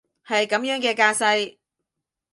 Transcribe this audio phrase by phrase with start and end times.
[0.25, 1.57] 係噉樣嘅架勢？